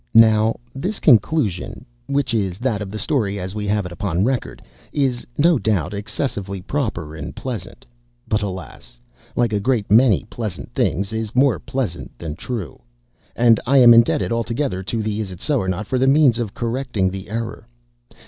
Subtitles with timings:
[0.15, 4.59] Now, this conclusion (which is that of the story as we have it upon record)
[4.91, 8.97] is, no doubt, excessively proper and pleasant—but alas!
[9.35, 12.81] like a great many pleasant things, is more pleasant than true,
[13.35, 17.67] and I am indebted altogether to the "Isitsöornot" for the means of correcting the error.